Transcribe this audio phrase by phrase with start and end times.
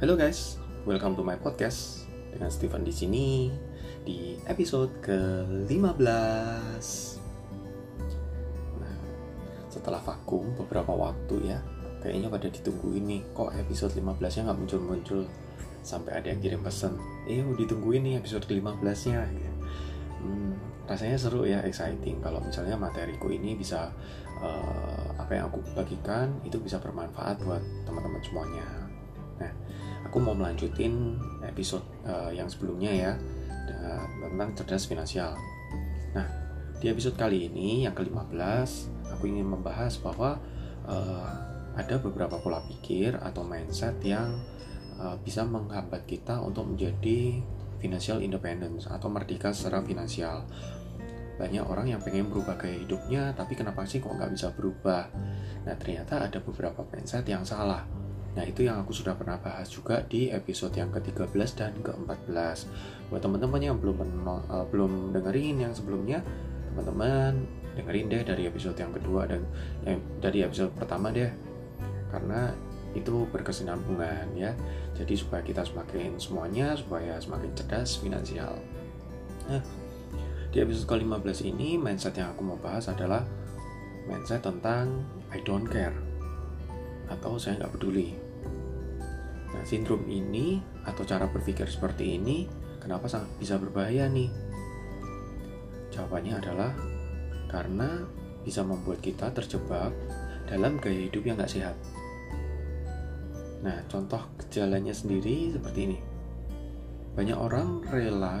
[0.00, 0.56] Halo guys,
[0.88, 3.52] welcome to my podcast dengan Steven di sini
[4.00, 6.00] di episode ke-15.
[8.80, 8.96] Nah,
[9.68, 11.60] setelah vakum beberapa waktu ya,
[12.00, 15.20] kayaknya pada ditungguin nih, kok episode 15-nya nggak muncul-muncul
[15.84, 16.96] sampai ada yang kirim pesan,
[17.28, 19.20] eh ditungguin nih episode ke-15-nya.
[20.24, 20.56] Hmm,
[20.88, 23.92] rasanya seru ya, exciting kalau misalnya materiku ini bisa
[24.40, 28.90] uh, apa yang aku bagikan itu bisa bermanfaat buat teman-teman semuanya.
[29.40, 29.52] Nah,
[30.04, 33.12] aku mau melanjutin episode uh, yang sebelumnya ya
[34.40, 35.32] tentang cerdas finansial.
[36.16, 36.26] Nah,
[36.80, 38.70] di episode kali ini yang ke-15
[39.12, 40.40] aku ingin membahas bahwa
[40.88, 41.30] uh,
[41.76, 44.32] ada beberapa pola pikir atau mindset yang
[44.96, 47.44] uh, bisa menghambat kita untuk menjadi
[47.80, 50.44] financial independence atau merdeka secara finansial.
[51.40, 55.08] Banyak orang yang pengen berubah gaya hidupnya tapi kenapa sih kok nggak bisa berubah?
[55.64, 57.99] Nah ternyata ada beberapa mindset yang salah
[58.30, 62.70] nah itu yang aku sudah pernah bahas juga di episode yang ke-13 dan ke-14
[63.10, 66.22] buat teman-teman yang belum uh, belum dengerin yang sebelumnya
[66.70, 67.42] teman-teman
[67.74, 69.42] dengerin deh dari episode yang kedua dan
[69.86, 71.30] yang dari episode pertama deh.
[72.10, 72.50] Karena
[72.94, 74.54] itu berkesinambungan ya.
[74.98, 78.58] Jadi supaya kita semakin semuanya supaya semakin cerdas finansial.
[79.46, 79.62] Nah
[80.50, 83.22] di episode ke-15 ini mindset yang aku mau bahas adalah
[84.10, 86.09] mindset tentang I don't care
[87.10, 88.14] atau saya nggak peduli
[89.50, 92.46] nah sindrom ini atau cara berpikir seperti ini
[92.78, 94.30] kenapa sangat bisa berbahaya nih
[95.90, 96.72] jawabannya adalah
[97.50, 98.06] karena
[98.46, 99.90] bisa membuat kita terjebak
[100.46, 101.76] dalam gaya hidup yang nggak sehat
[103.60, 105.98] Nah, contoh gejalanya sendiri seperti ini.
[107.12, 108.40] Banyak orang rela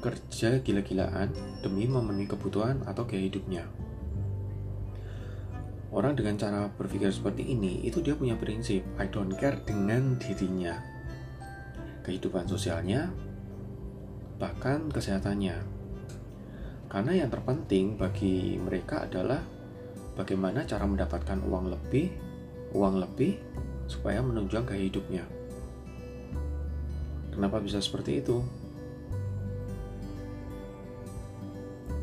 [0.00, 3.68] kerja gila-gilaan demi memenuhi kebutuhan atau gaya hidupnya.
[5.92, 10.80] Orang dengan cara berpikir seperti ini, itu dia punya prinsip I don't care dengan dirinya,
[12.00, 13.12] kehidupan sosialnya,
[14.40, 15.60] bahkan kesehatannya.
[16.88, 19.44] Karena yang terpenting bagi mereka adalah
[20.16, 22.08] bagaimana cara mendapatkan uang lebih,
[22.72, 23.36] uang lebih,
[23.84, 25.28] supaya menunjang gaya hidupnya.
[27.36, 28.40] Kenapa bisa seperti itu?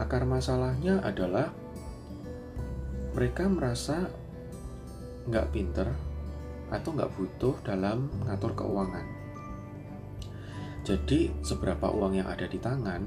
[0.00, 1.52] Akar masalahnya adalah
[3.14, 4.10] mereka merasa
[5.30, 5.88] nggak pinter
[6.68, 9.06] atau nggak butuh dalam ngatur keuangan.
[10.84, 13.00] Jadi seberapa uang yang ada di tangan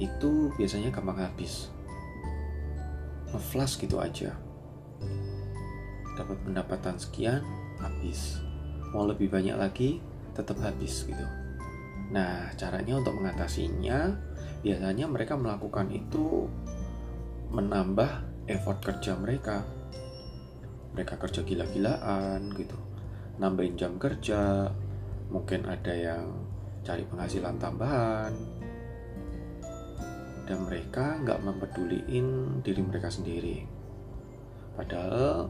[0.00, 1.68] itu biasanya gampang habis.
[3.34, 4.32] Ngeflash gitu aja
[6.14, 7.42] dapat pendapatan sekian
[7.82, 8.38] habis
[8.94, 9.98] mau lebih banyak lagi
[10.32, 11.26] tetap habis gitu
[12.14, 14.14] nah caranya untuk mengatasinya
[14.62, 16.46] biasanya mereka melakukan itu
[17.50, 19.64] menambah effort kerja mereka.
[20.94, 22.78] Mereka kerja gila-gilaan gitu.
[23.40, 24.70] Nambahin jam kerja.
[25.32, 26.26] Mungkin ada yang
[26.84, 28.32] cari penghasilan tambahan.
[30.44, 33.64] Dan mereka nggak mempeduliin diri mereka sendiri.
[34.76, 35.48] Padahal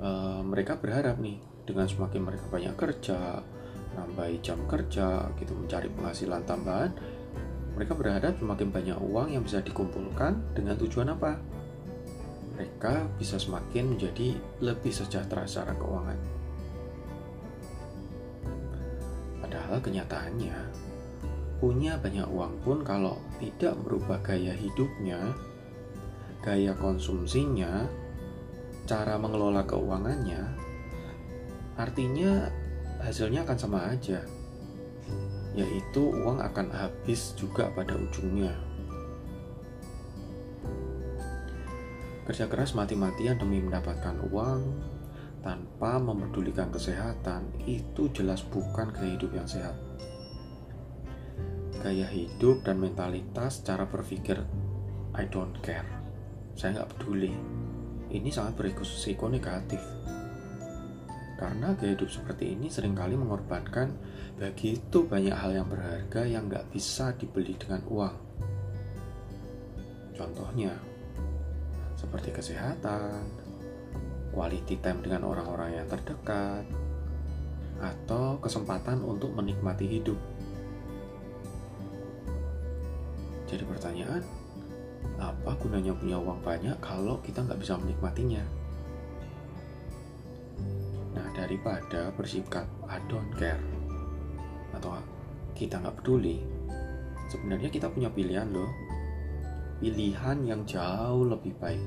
[0.00, 1.36] uh, mereka berharap nih
[1.68, 3.44] dengan semakin mereka banyak kerja,
[3.94, 6.90] nambah jam kerja, gitu mencari penghasilan tambahan,
[7.76, 11.51] mereka berharap semakin banyak uang yang bisa dikumpulkan dengan tujuan apa?
[12.62, 16.14] Mereka bisa semakin menjadi lebih sejahtera secara keuangan.
[19.42, 20.54] Padahal kenyataannya,
[21.58, 25.34] punya banyak uang pun kalau tidak merubah gaya hidupnya,
[26.38, 27.82] gaya konsumsinya,
[28.86, 30.46] cara mengelola keuangannya,
[31.74, 32.46] artinya
[33.02, 34.22] hasilnya akan sama aja,
[35.58, 38.54] yaitu uang akan habis juga pada ujungnya.
[42.22, 44.62] Kerja keras mati-matian demi mendapatkan uang
[45.42, 49.74] tanpa memperdulikan kesehatan itu jelas bukan gaya hidup yang sehat.
[51.82, 54.38] Gaya hidup dan mentalitas cara berpikir
[55.18, 55.84] I don't care,
[56.54, 57.34] saya nggak peduli
[58.14, 59.82] ini sangat berisiko negatif.
[61.42, 63.98] Karena gaya hidup seperti ini sering kali mengorbankan
[64.38, 68.16] begitu banyak hal yang berharga yang nggak bisa dibeli dengan uang.
[70.14, 70.91] Contohnya,
[72.02, 73.22] seperti kesehatan,
[74.34, 76.66] quality time dengan orang-orang yang terdekat,
[77.78, 80.18] atau kesempatan untuk menikmati hidup.
[83.46, 84.22] Jadi pertanyaan,
[85.20, 88.42] apa gunanya punya uang banyak kalau kita nggak bisa menikmatinya?
[91.12, 93.60] Nah, daripada bersikap I don't care
[94.72, 94.96] atau
[95.52, 96.40] kita nggak peduli,
[97.28, 98.72] sebenarnya kita punya pilihan loh.
[99.82, 101.82] Pilihan yang jauh lebih baik.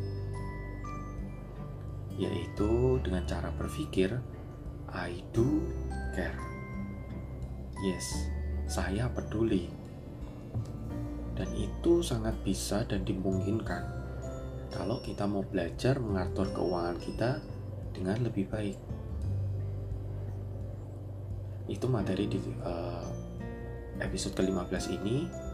[2.19, 4.19] Yaitu dengan cara berpikir
[4.91, 5.63] I do
[6.11, 6.35] care.
[7.79, 8.27] Yes,
[8.67, 9.71] saya peduli.
[11.39, 13.83] Dan itu sangat bisa dan dimungkinkan
[14.75, 17.39] kalau kita mau belajar mengatur keuangan kita
[17.95, 18.75] dengan lebih baik.
[21.71, 23.07] Itu materi di uh,
[24.03, 25.44] episode ke-15 ini.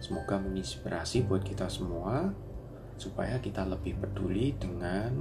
[0.00, 2.30] Semoga menginspirasi buat kita semua
[2.96, 5.12] supaya kita lebih peduli dengan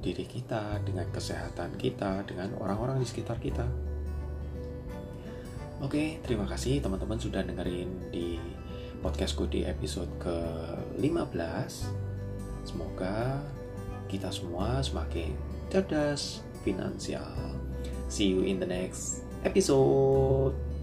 [0.00, 3.64] diri kita, dengan kesehatan kita, dengan orang-orang di sekitar kita.
[5.84, 8.40] Oke, terima kasih teman-teman sudah dengerin di
[9.04, 11.92] podcastku di episode ke-15.
[12.64, 13.44] Semoga
[14.08, 15.36] kita semua semakin
[15.68, 17.28] cerdas finansial.
[18.08, 20.75] See you in the next episode.